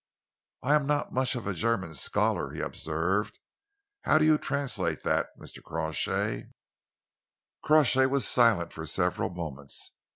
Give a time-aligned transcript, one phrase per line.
[0.63, 3.37] "I am not much of a German scholar," he observed.
[4.01, 5.61] "How do you translate that, Mr.
[5.61, 6.47] Crawshay?"
[7.63, 9.91] Crawshay was silent for several moments.